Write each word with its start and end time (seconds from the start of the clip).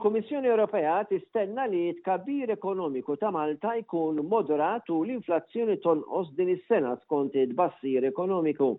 il-Kummissjoni 0.00 0.46
Ewropea 0.48 1.04
tistenna 1.04 1.66
li 1.68 1.92
tkabbir 2.00 2.50
ekonomiku 2.54 3.18
ta' 3.20 3.28
Malta 3.34 3.74
jkun 3.76 4.22
moderat 4.32 4.88
u 4.94 5.02
l-inflazzjoni 5.04 5.74
tonqos 5.84 6.30
din 6.38 6.48
is-sena 6.54 6.94
skont 7.02 7.36
id-bassir 7.36 8.06
ekonomiku. 8.08 8.70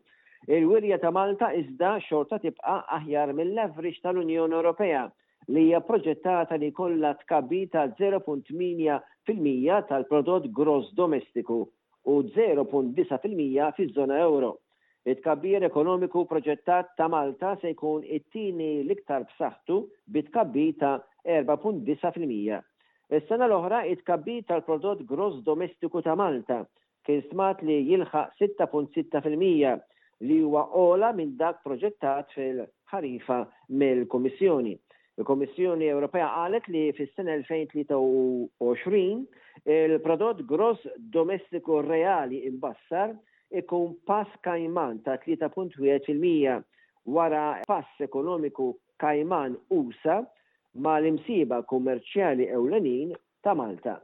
Il-wirja 0.50 0.98
ta' 1.04 1.12
Malta 1.14 1.52
iżda 1.60 1.92
xorta 2.08 2.40
tibqa' 2.42 2.80
aħjar 2.98 3.36
mill-leverage 3.38 4.02
tal-Unjoni 4.02 4.58
Ewropea 4.58 5.04
li 5.54 5.68
hija 5.68 5.84
proġettata 5.86 6.58
li 6.58 6.72
kollha 6.82 7.14
tkabbi 7.22 7.62
ta' 7.76 7.86
0.8% 8.02 9.78
tal-prodott 9.94 10.50
gross 10.58 10.90
domestiku 10.98 11.62
u 12.10 12.18
0.9% 12.40 13.70
fiż-żona 13.78 14.20
euro. 14.26 14.56
It-kabbir 15.02 15.64
ekonomiku 15.66 16.22
proġettat 16.30 16.92
ta' 17.00 17.08
Malta 17.10 17.56
se 17.62 17.72
jkun 17.72 18.04
it-tini 18.18 18.68
liktar 18.86 19.24
b'saħħtu 19.30 19.78
bit-kabbir 20.18 20.76
ta' 20.84 20.92
4.9%. 21.30 22.62
Is-sena 23.20 23.48
l-oħra 23.50 23.80
it-kabbir 23.94 24.44
tal-prodott 24.52 25.02
gross 25.10 25.40
domestiku 25.48 26.04
ta' 26.06 26.14
Malta 26.22 26.60
kien 27.08 27.24
smat 27.32 27.64
li 27.66 27.80
jilħaq 27.88 28.36
6.6% 28.44 29.82
li 30.30 30.38
huwa 30.46 30.68
ola 30.84 31.10
minn 31.18 31.34
dak 31.42 31.64
proġettat 31.66 32.38
fil-ħarifa 32.38 33.40
mill 33.82 34.06
kummissjoni 34.14 34.76
il 35.18 35.28
kummissjoni 35.28 35.90
Ewropea 35.96 36.30
qalet 36.38 36.70
li 36.72 36.84
fis-sena 37.00 37.40
2023 37.50 39.18
il-prodott 39.66 40.46
gross 40.54 40.86
domestiku 41.18 41.82
reali 41.90 42.46
imbassar 42.52 43.18
ikun 43.60 43.96
pass 44.08 44.30
kajman 44.42 45.02
ta' 45.04 45.16
3.1% 45.24 46.64
wara 47.06 47.58
pass 47.68 47.88
ekonomiku 48.02 48.76
kajman 49.04 49.58
USA 49.70 50.24
ma' 50.86 51.00
l-imsiba 51.02 51.64
kummerċjali 51.68 52.48
ewlenin 52.58 53.12
ta' 53.44 53.56
Malta. 53.56 53.98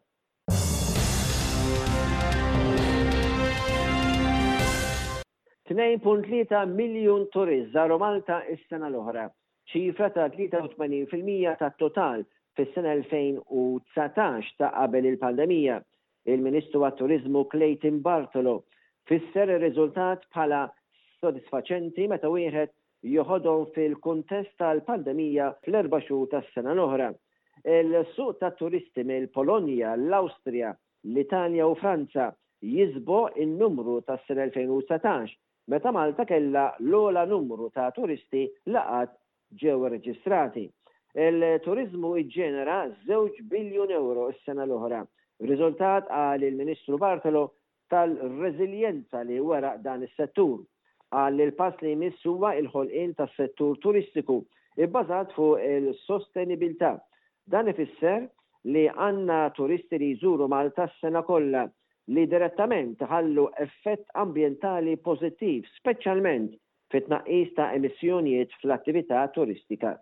Tnejn 5.67 5.99
punt 5.99 6.23
2.3 6.31 6.69
miljon 6.75 7.25
turist 7.35 7.71
zaru 7.75 7.97
Malta 7.99 8.41
is-sena 8.55 8.87
l-oħra, 8.91 9.27
ċifra 9.71 10.11
ta' 10.15 10.27
83% 10.31 11.55
ta' 11.59 11.71
total 11.85 12.23
fis-sena 12.57 12.93
2019 12.95 14.55
ta' 14.59 14.71
qabel 14.75 15.09
il-pandemija. 15.11 15.81
Il-Ministru 16.27 16.83
għat-Turizmu 16.83 17.45
Clayton 17.51 18.01
Bartolo 18.03 18.57
fisser 19.07 19.47
ir-riżultat 19.53 20.25
bħala 20.35 20.61
sodisfaċenti 21.21 22.07
meta 22.11 22.29
wieħed 22.31 22.73
joħodhom 23.13 23.67
fil-kuntest 23.75 24.55
tal-pandemija 24.59 25.51
fl-erba' 25.63 26.01
xhur 26.03 26.27
tas-sena 26.31 26.73
l-oħra. 26.75 27.11
Il-suq 27.67 28.37
ta' 28.41 28.51
turisti 28.55 29.03
mill-Polonja, 29.07 29.95
l-Awstrija, 29.97 30.73
l-Italja 31.11 31.65
u 31.67 31.75
Franza 31.79 32.29
jizbo 32.63 33.27
in 33.37 33.53
numru 33.59 33.99
tas 34.05 34.21
sena 34.27 34.45
2019 34.47 35.33
meta 35.69 35.91
Malta 35.93 36.23
kella 36.25 36.71
l-ola 36.81 37.25
numru 37.29 37.69
ta' 37.73 37.89
turisti 37.93 38.45
laqat 38.73 39.13
ġew 39.61 39.77
reġistrati. 39.93 40.65
Il-turizmu 41.27 42.13
iġġenera 42.21 42.79
2 43.09 43.45
biljun 43.51 43.91
euro 43.95 44.27
s-sena 44.37 44.65
l-oħra. 44.67 45.01
Riżultat 45.45 46.07
għal 46.09 46.45
il-Ministru 46.49 46.97
Bartolo 47.01 47.45
tal-reżiljenza 47.91 49.21
li 49.25 49.39
wara 49.45 49.75
dan 49.81 50.03
is-settur 50.05 50.59
għal 51.17 51.41
il-pass 51.45 51.79
li 51.81 51.93
jmissuwa 51.95 52.53
il-ħolqien 52.61 53.13
tas-settur 53.17 53.77
turistiku 53.83 54.39
ibbażat 54.85 55.31
fuq 55.37 55.61
il-sostenibilità. 55.67 56.91
Dan 57.47 57.71
ifisser 57.71 58.25
li 58.71 58.83
għanna 58.91 59.37
turisti 59.55 59.99
li 60.01 60.09
jżuru 60.15 60.49
Malta 60.51 60.87
s-sena 60.91 61.21
kollha 61.23 61.63
li 62.15 62.25
direttament 62.31 63.01
ħallu 63.09 63.47
effett 63.63 64.03
ambientali 64.19 64.95
pozittiv, 65.07 65.63
speċjalment 65.79 66.51
fit-tnaqqis 66.91 67.55
ta' 67.55 67.69
emissjonijiet 67.75 68.53
fl-attività 68.61 69.25
turistika. 69.35 69.95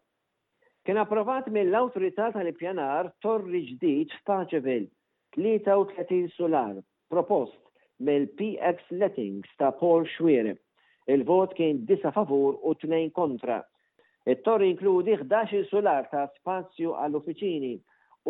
Kien 0.85 0.99
approvat 1.01 1.47
mill-Awtorità 1.53 2.27
tal-Ippjanar 2.35 3.11
torri 3.25 3.63
ġdid 3.71 4.11
f'Paċevil 4.19 4.83
33 5.37 6.27
solar 6.37 6.75
propost 7.09 7.55
mill-PX 7.99 8.77
Lettings 8.91 9.47
ta' 9.57 9.71
Paul 9.71 10.05
Schwierib. 10.05 10.57
Il-vot 11.07 11.53
kien 11.53 11.85
disa 11.85 12.11
favur 12.11 12.57
u 12.65 12.73
tnejn 12.81 13.11
kontra. 13.13 13.61
Il-tor 14.25 14.63
inkludi 14.65 15.13
11 15.19 15.67
solar 15.69 16.07
ta' 16.09 16.25
spazju 16.39 16.95
għall-uffiċini 16.97 17.75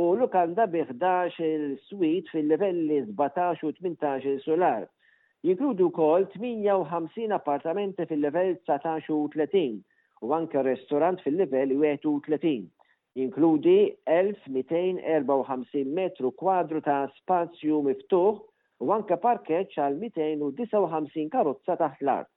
u 0.01 0.09
lukanda 0.19 0.65
bi 0.67 0.81
11 0.83 1.39
il 1.45 1.65
suit 1.87 2.27
fil-livelli 2.33 3.01
17 3.07 3.63
u 3.63 3.71
18 3.71 4.37
solar. 4.43 4.87
Jinkludu 5.45 5.91
kol 5.93 6.25
58 6.35 7.31
appartamenti 7.31 8.05
fil-level 8.09 8.55
19 8.67 9.11
u 9.13 9.25
30 9.33 9.81
u 10.25 10.33
anke 10.33 10.61
restorant 10.65 11.21
fil-level 11.23 11.71
31. 11.79 12.67
Jinkludi 13.15 13.77
1254 14.09 15.85
metru 15.95 16.33
kwadru 16.35 16.81
ta' 16.83 17.05
spazju 17.21 17.79
miftuħ 17.87 18.43
u 18.83 18.89
anke 18.95 19.15
parkeġġ 19.21 19.77
għal 19.79 19.99
259 20.15 21.29
karozza 21.33 21.75
taħt 21.79 22.03
l-art. 22.03 22.29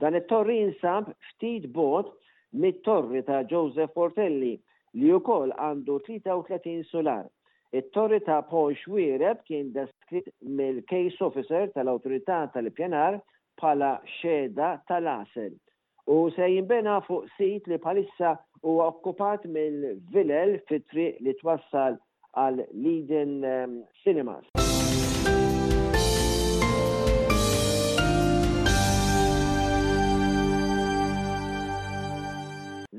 Dan 0.00 0.14
it-torri 0.16 0.54
insab 0.64 1.10
ftit 1.32 1.66
bot 1.74 2.12
mit-torri 2.64 3.20
ta' 3.26 3.42
Joseph 3.50 3.92
Portelli 3.94 4.54
li 4.98 5.12
wkoll 5.18 5.52
għandu 5.56 5.98
33 6.08 6.80
solar. 6.88 7.26
It-torri 7.72 8.22
ta' 8.24 8.40
Paul 8.48 8.74
Schwireb 8.76 9.44
kien 9.48 9.72
deskritt 9.76 10.32
mill-case 10.42 11.20
officer 11.24 11.68
tal-autorità 11.76 12.44
tal-pjanar 12.56 13.20
bħala 13.60 13.92
xeda 14.20 14.74
tal-asel 14.88 15.52
u 16.10 16.16
se 16.34 16.48
jimbena 16.50 16.96
fuq 17.06 17.28
sit 17.36 17.68
li 17.70 17.76
palissa 17.78 18.32
u 18.66 18.78
okkupat 18.88 19.44
mill-vilel 19.54 20.56
fit-triq 20.70 21.20
li 21.28 21.36
twassal 21.44 22.00
għal 22.32 22.64
Liden 22.72 23.38
um, 23.38 23.48
ehm, 23.52 23.78
Cinemas. 24.02 24.48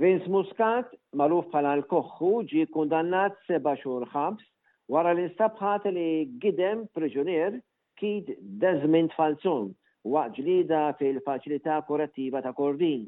Vince 0.03 0.27
Muscat, 0.35 0.89
maluf 1.15 1.45
bħala 1.51 1.71
l-koħħu, 1.77 2.29
ġi 2.51 2.63
kundannat 2.75 3.37
seba 3.49 3.71
xhur 3.79 4.03
ħabs 4.11 4.43
wara 4.91 5.13
li 5.15 5.23
nstabħat 5.29 5.87
li 5.95 6.03
gidem 6.43 6.81
priġunier 6.97 7.55
kid 8.01 8.33
Desmond 8.63 9.15
Falzon 9.15 9.69
waqt 10.15 10.41
ġlida 10.41 10.81
fil-faċilità 10.99 11.77
kurattiva 11.87 12.41
ta' 12.43 12.51
Kordin. 12.57 13.05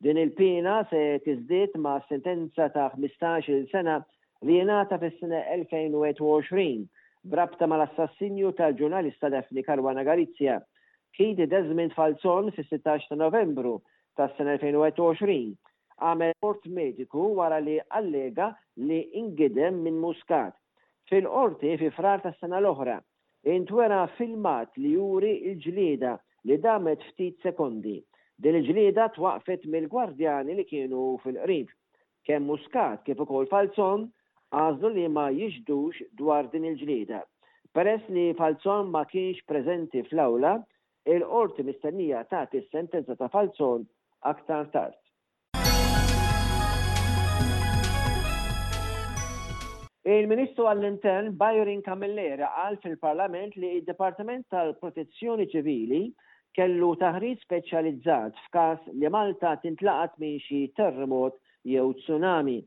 Din 0.00 0.22
il-pina 0.24 0.78
se 0.90 1.02
tiżdiet 1.26 1.76
ma' 1.84 1.98
sentenza 2.08 2.70
ta' 2.72 2.88
15 2.96 3.60
sena 3.74 3.98
li 4.48 4.56
jenata 4.62 4.96
fis-sena 5.04 5.42
2021 5.68 6.88
brabta 7.28 7.68
mal 7.68 7.84
assassinju 7.90 8.54
tal-ġurnalista 8.62 9.28
Defni 9.36 9.66
Karwana 9.68 10.06
Galizja. 10.08 10.62
Kid 11.12 11.44
Desmond 11.52 11.92
Falzon 11.98 12.54
fis-16 12.56 13.12
ta' 13.12 13.20
Novembru 13.26 13.82
tas-sena 14.16 14.56
2021 14.62 15.52
għamel 16.04 16.34
port 16.44 16.66
mediku 16.78 17.22
wara 17.34 17.56
li 17.62 17.78
allega 17.96 18.50
li 18.88 19.00
ingidem 19.20 19.80
minn 19.82 19.96
muskat. 20.02 20.54
Fil-qorti 21.10 21.72
fi 21.80 21.88
frar 21.96 22.20
ta' 22.22 22.32
sena 22.38 22.60
l-oħra, 22.60 22.98
intwera 23.54 24.02
filmat 24.18 24.76
li 24.78 24.92
juri 24.94 25.32
il-ġlida 25.50 26.12
li 26.50 26.58
damet 26.62 27.02
ftit 27.12 27.38
sekondi. 27.46 27.96
Din 28.38 28.58
il-ġlida 28.60 29.08
twaqfet 29.16 29.64
mill-gwardjani 29.66 30.54
li 30.58 30.66
kienu 30.68 31.16
fil-qrib. 31.24 31.70
Kemm 32.28 32.50
muskat 32.52 33.02
kif 33.08 33.18
ukoll 33.24 33.48
falzon 33.50 34.06
għazlu 34.54 34.92
li 34.98 35.08
ma 35.08 35.28
jiġdux 35.34 36.04
dwar 36.20 36.46
din 36.52 36.68
il-ġlida. 36.70 37.22
Peress 37.74 38.04
li 38.14 38.28
falzon 38.38 38.92
ma 38.94 39.02
kienx 39.10 39.42
preżenti 39.50 40.04
fl-awla, 40.08 40.54
il-qorti 41.08 41.66
mistennija 41.66 42.22
ta' 42.30 42.46
sentenza 42.70 43.16
ta' 43.16 43.32
falzon 43.32 43.88
aktar 44.32 44.68
tard. 44.72 44.96
Il-Ministru 50.06 50.68
għall-Intern 50.70 51.32
Bajorin 51.36 51.80
Kamillera 51.82 52.46
għal 52.64 52.76
fil-Parlament 52.84 53.56
li 53.58 53.70
il 53.78 53.84
departament 53.84 54.44
tal-Protezzjoni 54.52 55.48
Ċivili 55.50 56.02
kellu 56.54 56.92
taħriġ 57.00 57.40
speċjalizzat 57.42 58.38
f'każ 58.46 58.86
li 58.94 59.10
Malta 59.12 59.56
tintlaqat 59.62 60.14
minn 60.22 60.38
xi 60.44 60.60
terremot 60.78 61.36
jew 61.66 61.88
tsunami. 61.98 62.60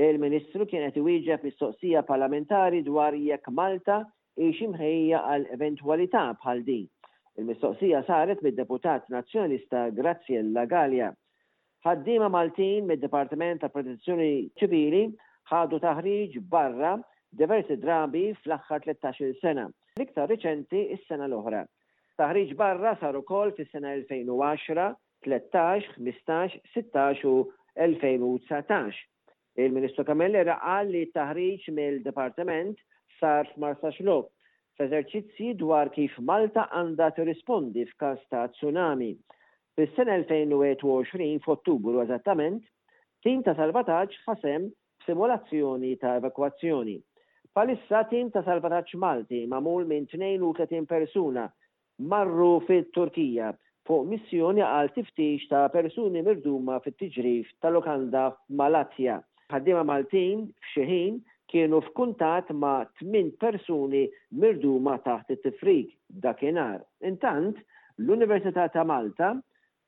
Il-Ministru 0.00 0.64
kien 0.66 0.88
qed 0.88 0.96
iwieġeb 1.02 1.44
mistoqsija 1.44 2.02
parlamentari 2.08 2.80
dwar 2.88 3.12
jekk 3.14 3.52
Malta 3.52 4.00
hix 4.40 4.64
imħejja 4.64 5.20
għal 5.34 5.46
eventwalità 5.58 6.24
bħal 6.40 6.64
din. 6.64 6.86
Il-mistoqsija 7.36 8.00
saret 8.08 8.40
mid-deputat 8.44 9.12
nazzjonista 9.12 9.90
Graziella 9.96 10.64
Galja. 10.68 11.12
Ħaddiema 11.84 12.30
Maltin 12.32 12.88
mid-Departiment 12.88 13.60
tal-Protezzjoni 13.60 14.32
Ċivili 14.56 15.06
ħadu 15.50 15.78
taħriġ 15.82 16.34
barra 16.50 16.92
diversi 17.40 17.76
drabi 17.82 18.20
fl-axħar 18.42 18.82
13 18.86 19.32
sena. 19.40 19.64
L-iktar 19.96 20.28
riċenti 20.30 20.82
is-sena 20.96 21.26
l-oħra. 21.28 21.62
Taħriġ 22.20 22.52
barra 22.60 22.92
sar 23.00 23.16
ukoll 23.18 23.54
fis-sena 23.56 23.94
2010, 24.08 24.92
13, 25.24 25.88
15, 25.98 26.60
16 26.76 27.24
u 27.28 27.34
2019. 27.76 29.00
Il-Ministru 29.62 30.04
Kamelli 30.08 30.44
qal 30.48 30.90
li 30.92 31.02
taħriġ 31.16 31.66
mill-Departament 31.76 32.78
sar 33.18 33.48
f'Marsaxlok 33.52 34.30
f'eżerċizzi 34.78 35.50
dwar 35.60 35.90
kif 35.92 36.14
Malta 36.24 36.64
għandha 36.72 37.10
tirrispondi 37.18 37.84
f'każ 37.90 38.22
ta' 38.32 38.46
tsunami. 38.54 39.10
Fis-sena 39.76 40.16
2021 40.24 41.38
f'Ottubru 41.44 42.00
eżattament, 42.04 42.64
tim 43.24 43.44
ta' 43.44 43.54
salvataġġ 43.56 44.18
ħasem 44.28 44.70
simulazzjoni 45.04 45.96
ta' 45.98 46.16
evakwazzjoni. 46.18 46.98
Palissa 47.52 48.02
tim 48.08 48.30
ta' 48.32 48.42
salvataġġ 48.46 48.94
Malti 49.02 49.42
mamul 49.50 49.84
minn 49.88 50.06
32 50.08 50.86
persuna 50.88 51.46
marru 52.12 52.54
fit-Turkija 52.66 53.52
fuq 53.88 54.06
missjoni 54.12 54.64
għal 54.64 54.92
tiftix 54.94 55.48
ta' 55.50 55.66
persuni 55.74 56.22
mirduma 56.24 56.78
fit-tiġrif 56.84 57.50
tal-Lokanda 57.60 58.30
Malatja. 58.60 59.20
Ħaddiema 59.52 59.84
Maltin 59.84 60.46
f'xeħin 60.64 61.18
kienu 61.52 61.82
f'kuntat 61.90 62.54
ma' 62.56 62.86
8 63.02 63.36
persuni 63.42 64.06
mirduma 64.42 64.96
taħt 65.04 65.36
it-tifrik 65.36 65.92
dakinhar. 66.24 66.80
Intant, 67.04 67.58
l-Università 68.00 68.70
ta' 68.72 68.86
Malta 68.88 69.34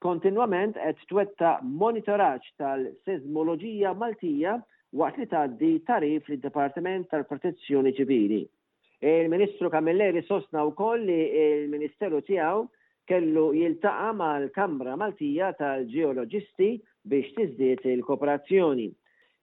kontinwament 0.04 0.76
qed 0.76 1.00
twetta 1.08 1.56
monitoraġġ 1.64 2.50
tal-seżmoloġija 2.60 3.96
Maltija 3.96 4.58
waqt 4.94 5.18
li 5.18 5.26
tgħaddi 5.26 5.68
tarif 5.88 6.28
li 6.30 6.36
dipartiment 6.42 7.08
tal-Protezzjoni 7.10 7.92
Ċivili. 7.96 8.42
Il-Ministru 9.04 9.68
Kamilleri 9.72 10.22
sostna 10.22 10.62
wkoll 10.70 11.02
li 11.08 11.16
il-Ministeru 11.40 12.22
tiegħu 12.24 12.60
kellu 13.10 13.48
jiltaqa 13.58 14.12
mal-Kamra 14.16 14.94
Maltija 15.00 15.50
tal-Ġeoloġisti 15.58 16.68
biex 17.10 17.34
tiżdiet 17.36 17.82
il-kooperazzjoni. 17.90 18.86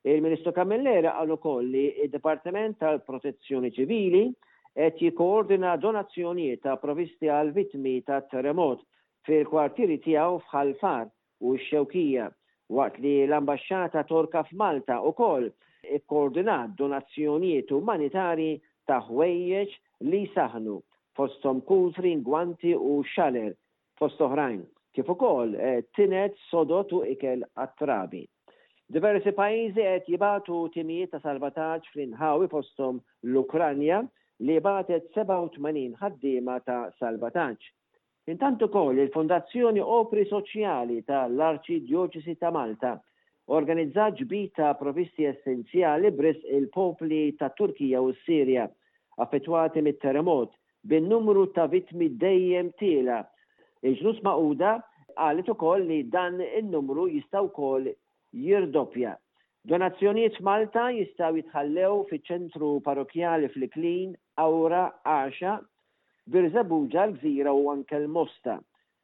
Il-Ministru 0.09 0.53
Kamilleri 0.55 1.11
għallu 1.11 1.37
kolli 1.43 1.83
li 1.97 2.07
departiment 2.07 2.13
dipartiment 2.15 2.81
tal-Protezzjoni 2.85 3.73
Ċivili 3.75 4.23
qed 4.71 5.03
jikkoordina 5.03 5.75
donazzjonijiet 5.83 6.63
ta' 6.63 6.77
provisti 6.79 7.27
għal 7.27 7.51
vittmi 7.57 7.99
ta' 8.07 8.21
terremot 8.31 8.87
fil-kwartieri 9.27 9.99
tiegħu 10.07 10.39
fħalfar 10.47 11.09
u 11.43 11.57
x-xewkija 11.59 12.31
waqt 12.77 12.99
li 13.03 13.11
l-ambasċata 13.27 14.01
Torka 14.09 14.43
f'Malta 14.47 14.99
u 15.07 15.11
kol 15.17 15.47
koordinat 16.11 16.75
donazzjonijiet 16.79 17.71
umanitari 17.75 18.49
ta' 18.87 19.01
ħwejjeġ 19.07 19.73
li 20.11 20.21
saħnu 20.35 20.75
fostom 21.17 21.59
kutrin, 21.67 22.21
gwanti 22.23 22.71
u 22.77 22.93
xaler 23.13 23.51
fost 23.99 24.21
oħrajn. 24.27 24.61
Kif 24.95 25.09
ukoll 25.13 25.55
eh, 25.55 25.81
tinet 25.95 26.37
sodot 26.47 26.91
u 26.95 27.01
ikel 27.11 27.43
attrabi. 27.63 28.23
Diversi 28.91 29.31
pajjiżi 29.35 29.83
qed 29.83 30.09
jibatu 30.13 30.61
timijiet 30.73 31.11
ta' 31.15 31.21
salvataġġ 31.25 31.91
fl-inħawi 31.91 32.49
fostom 32.51 33.03
l-Ukranja 33.27 34.01
li 34.47 34.57
batet 34.65 35.11
87 35.17 35.99
ħaddiema 36.01 36.57
ta' 36.67 36.83
salvataġġ. 37.03 37.61
Intanto 38.29 38.65
ukoll 38.69 38.99
il-Fondazzjoni 39.01 39.81
Opri 39.81 40.27
Soċjali 40.29 40.99
tal-Arċidjoċesi 41.09 42.35
ta' 42.43 42.51
Malta 42.53 42.91
organizzat 43.57 44.19
ġbita 44.19 44.67
provvisti 44.81 45.25
provisti 45.25 45.25
essenzjali 45.31 46.11
bris 46.19 46.37
il-popli 46.57 47.21
ta' 47.39 47.49
Turkija 47.57 48.01
u 48.05 48.11
Sirja 48.21 48.67
affettwati 49.25 49.81
mit-terremot 49.87 50.53
bin 50.93 51.09
numru 51.09 51.47
ta' 51.57 51.65
vitmi 51.73 52.11
dejjem 52.25 52.69
tila. 52.83 53.17
Il-ġnus 53.81 54.21
ma'uda 54.29 54.75
għalet 55.17 55.49
ukoll 55.55 55.89
li 55.89 55.99
dan 56.17 56.37
il-numru 56.45 57.07
jistaw 57.17 57.49
kol 57.57 57.89
jirdoppja. 58.45 59.15
Donazzjonijiet 59.73 60.37
Malta 60.51 60.91
jistaw 60.93 61.33
jitħallew 61.41 62.05
fi 62.13 62.21
ċentru 62.29 62.75
parrokjali 62.85 63.49
fl-Klin, 63.57 64.13
Awra 64.45 64.85
10 65.09 65.65
Birżabuġa 66.33 67.03
l-gżira 67.09 67.51
u 67.59 67.61
anke 67.71 67.95
l-mosta 67.97 68.53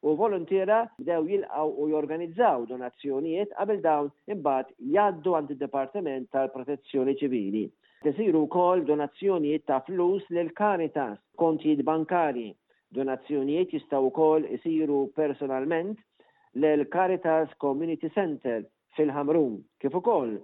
u 0.10 0.12
volontira 0.18 0.76
bdew 1.00 1.24
jilqaw 1.30 1.72
u 1.84 1.88
jorganizzaw 1.92 2.66
donazzjonijiet 2.72 3.56
qabel 3.62 3.80
dawn 3.86 4.12
imbagħad 4.36 4.70
jgħaddu 4.96 5.34
għand 5.40 5.54
id-Dipartiment 5.56 6.28
tal-Protezzjoni 6.36 7.16
Ċivili. 7.22 7.64
Tesiru 8.06 8.44
wkoll 8.46 8.84
donazzjonijiet 8.92 9.66
ta' 9.72 9.80
flus 9.88 10.30
lil 10.38 10.52
Caritas, 10.62 11.18
kontijiet 11.44 11.82
bankari. 11.90 12.46
Donazzjonijiet 13.00 13.74
jistgħu 13.80 14.04
wkoll 14.12 14.46
isiru 14.60 15.02
personalment 15.18 16.06
lil 16.62 16.86
Caritas 16.98 17.58
Community 17.66 18.14
Center 18.20 18.62
fil-Ħamrun, 19.00 19.58
kif 19.82 19.98
ukoll 20.04 20.38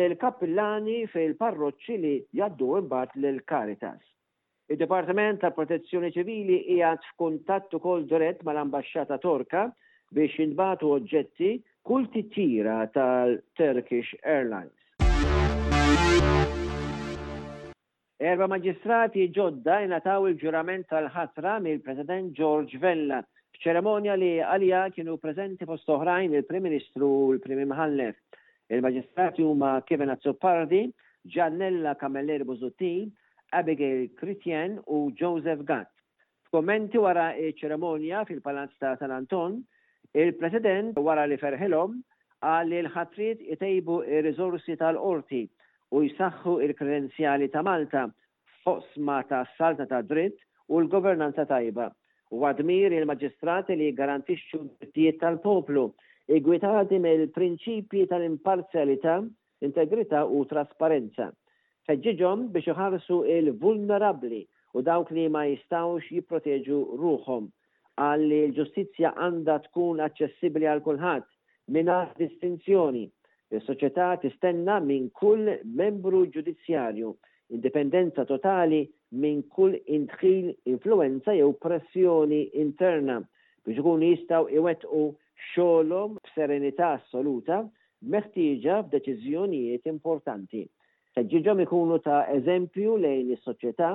lil 0.00 0.18
kappillani 0.26 1.00
fil-parroċċi 1.14 2.02
li 2.06 2.16
jgħaddu 2.40 2.74
imbagħad 2.82 3.16
lil 3.26 3.42
Caritas. 3.54 4.02
Il-Departiment 4.68 5.40
tal-Protezzjoni 5.40 6.10
Ċivili 6.12 6.56
hija 6.74 6.90
f'kuntatt 7.00 7.72
ukoll 7.78 8.02
dirett 8.10 8.42
mal-Ambasċata 8.44 9.16
Torka 9.22 9.62
biex 10.12 10.34
jinbatu 10.42 10.90
oġġetti 10.96 11.52
kull 11.88 12.04
titjira 12.12 12.82
tal-Turkish 12.92 14.12
Airlines. 14.20 14.74
Erba 18.20 18.48
maġistrati 18.52 19.24
ġodda 19.38 19.78
jnataw 19.86 20.26
il-ġurament 20.28 20.84
tal-ħatra 20.92 21.54
mill-President 21.64 22.34
George 22.36 22.76
Vella 22.84 23.22
f'ċeremonja 23.54 24.18
li 24.20 24.30
għalija 24.52 24.82
kienu 24.98 25.16
prezenti 25.22 25.64
fost 25.70 25.88
oħrajn 25.96 26.34
il-Prim 26.42 26.68
Ministru 26.68 27.08
u 27.22 27.32
l-Prim 27.38 27.64
Imħallef. 27.64 28.12
Il-maġistrati 28.76 29.48
huma 29.48 29.78
Kevin 29.88 30.12
Azzopardi, 30.12 30.82
Giannella 31.24 31.94
Kameller 31.96 32.44
Buzutti, 32.44 32.98
Abigail 33.52 34.08
Christian 34.18 34.80
u 34.86 35.10
Joseph 35.16 35.64
Gatt. 35.64 35.88
F'kommenti 36.48 36.98
wara 37.00 37.30
ċeremonja 37.60 38.22
fil-Palazz 38.28 38.76
ta' 38.80 38.94
San 39.00 39.12
Anton, 39.12 39.60
il-President 40.16 40.96
wara 41.00 41.24
li 41.28 41.36
ferħilhom 41.42 41.96
għalli 42.48 42.78
l-ħatrit 42.84 43.42
jtejbu 43.54 43.98
il-rizorsi 44.06 44.76
tal-qorti 44.80 45.42
u 45.96 46.02
jisaxħu 46.04 46.54
il-kredenzjali 46.68 47.50
ta' 47.52 47.62
Malta 47.66 48.06
fosma 48.64 49.20
ta' 49.28 49.42
salta 49.56 49.86
ta' 49.86 50.02
dritt 50.02 50.38
u 50.68 50.80
l-governanza 50.82 51.44
tajba. 51.48 51.88
U 52.32 52.44
għadmir 52.44 52.92
il-magistrati 52.98 53.76
li 53.76 53.90
d 53.96 54.06
drittijiet 54.06 55.18
tal-poplu 55.22 55.86
igwitati 56.28 56.98
mill-prinċipji 57.00 58.08
tal-imparzjalità, 58.10 59.20
integrità 59.64 60.24
u 60.24 60.44
trasparenza 60.44 61.30
ħeġġiġhom 61.88 62.40
biex 62.54 62.68
iħarsu 62.70 63.16
il-vulnerabli 63.34 64.40
u 64.76 64.82
dawk 64.88 65.12
li 65.16 65.22
ma 65.32 65.44
jistawx 65.48 66.10
jipproteġu 66.16 66.80
ruħom 67.02 67.46
għalli 68.06 68.40
l-ġustizja 68.48 69.12
għanda 69.26 69.54
tkun 69.68 70.02
accessibli 70.08 70.68
għal 70.68 70.82
kulħadd 70.84 71.24
minna 71.76 71.98
distinzjoni. 72.20 73.06
il 73.56 73.62
soċjetà 73.64 74.10
tistenna 74.26 74.76
minn 74.84 75.06
kull 75.22 75.48
membru 75.80 76.26
ġudizzjarju 76.34 77.14
indipendenza 77.56 78.26
totali 78.28 78.82
minn 79.22 79.40
kull 79.54 79.78
intħil 79.96 80.52
influenza 80.74 81.32
jew 81.40 81.48
pressjoni 81.64 82.42
interna 82.66 83.22
biex 83.64 83.80
ikun 83.80 84.04
jistgħu 84.10 84.46
iwettqu 84.60 85.02
xogħolhom 85.50 86.20
b'serenità 86.20 86.92
assoluta 86.98 87.62
meħtieġa 88.14 88.82
f'deċiżjonijiet 88.86 89.88
importanti 89.90 90.68
ħeġġiġhom 91.18 91.60
ikunu 91.64 91.96
ta' 92.06 92.20
eżempju 92.34 92.96
lejn 93.02 93.30
is-soċjetà 93.34 93.90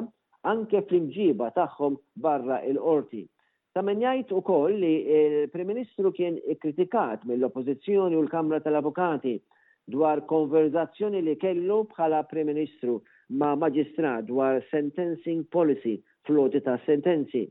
anke 0.51 0.81
fl-imġiba 0.87 1.47
tagħhom 1.55 1.95
barra 2.25 2.57
il-qorti. 2.67 3.21
Ta' 3.73 3.83
min 3.87 4.01
jgħid 4.03 4.33
ukoll 4.37 4.75
li 4.81 4.91
il-Prim 5.17 5.69
Ministru 5.71 6.11
kien 6.13 6.35
ikkritikat 6.53 7.23
mill-Oppożizzjoni 7.29 8.17
u 8.19 8.23
l-Kamra 8.25 8.59
tal-Avukati 8.65 9.37
dwar 9.95 10.21
konverzazzjoni 10.29 11.21
li 11.25 11.37
kellu 11.41 11.79
bħala 11.93 12.19
Prim 12.29 12.51
Ministru 12.51 12.97
ma' 13.39 13.53
maġistrat 13.59 14.27
dwar 14.29 14.59
sentencing 14.71 15.45
policy 15.51 15.95
floti 16.27 16.59
ta' 16.63 16.77
sentenzi. 16.85 17.45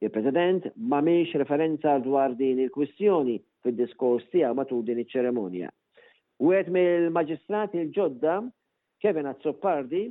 Il-President 0.00 0.70
ma' 0.94 1.02
miex 1.04 1.34
referenza 1.42 1.98
dwar 2.00 2.34
din 2.38 2.62
il-kwistjoni 2.64 3.36
fid-diskors 3.60 4.24
tiegħu 4.32 4.54
matul 4.56 4.80
din 4.88 5.02
iċ-ċeremonja. 5.04 5.68
U 6.40 6.54
għed 6.56 6.70
mill 6.72 7.10
magistrat 7.12 7.74
il-ġodda 7.76 8.38
Kevin 9.00 9.30
Azzopardi 9.32 10.02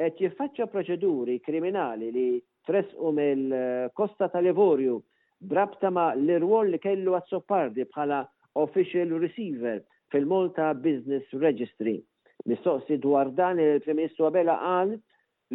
qed 0.00 0.16
jiffaċċa 0.20 0.66
proċeduri 0.72 1.38
kriminali 1.44 2.08
li 2.14 2.26
tresqu 2.68 3.10
mill-Kosta 3.16 4.28
eh, 4.28 4.32
tal-Livorju 4.34 4.96
drabta 5.52 5.90
ma 5.92 6.08
l-irwol 6.16 6.70
li 6.74 6.80
kellu 6.80 7.16
Azzopardi 7.18 7.84
bħala 7.90 8.20
official 8.60 9.12
receiver 9.22 9.80
fil-Malta 10.10 10.70
Business 10.74 11.36
Registry. 11.40 11.96
Mistoqsi 12.50 12.96
dwar 13.04 13.30
dan 13.36 13.60
il-Prim-Ministru 13.62 14.26
Abela 14.26 14.56
qal 14.62 14.94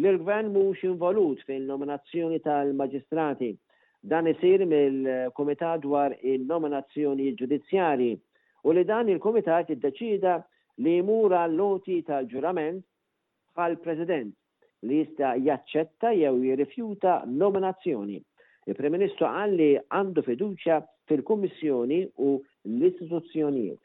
l-Gvern 0.00 0.50
mhux 0.54 0.84
involut 0.88 1.42
fil-nominazzjoni 1.48 2.40
tal-Maġistrati. 2.46 3.50
Dan 4.06 4.28
isir 4.30 4.62
mill-Komitat 4.70 5.82
dwar 5.84 6.14
il-Nominazzjoni 6.22 7.32
Ġudizzjari 7.38 8.12
u 8.66 8.74
li 8.76 8.84
dan 8.88 9.08
il-Komitat 9.12 9.72
jiddeċida 9.74 10.36
il 10.40 10.52
li 10.84 10.92
jmur 11.00 11.34
l 11.38 11.54
loti 11.58 11.94
tal-ġurament 12.04 12.82
bħal 13.56 13.76
president 13.84 14.34
li 14.88 14.98
jista' 15.00 15.34
jaċċetta 15.40 16.10
jew 16.18 16.34
jirrifjuta 16.46 17.14
nominazzjoni. 17.40 18.18
Il-Prim 18.68 18.96
Ministru 18.98 19.28
qal 19.30 19.56
li 19.60 19.70
għandu 19.78 20.26
fiduċja 20.28 20.80
fil-Kummissjoni 21.08 22.02
u 22.28 22.32
l-istituzzjonijiet. 22.76 23.84